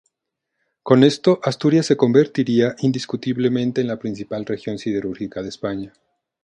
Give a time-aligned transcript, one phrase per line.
[0.81, 5.93] Con esto Asturias se convertía indiscutiblemente en la principal región siderúrgica de España.